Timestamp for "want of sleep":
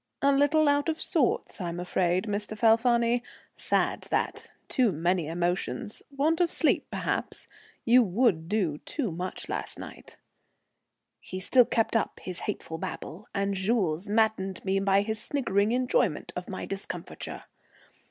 6.09-6.87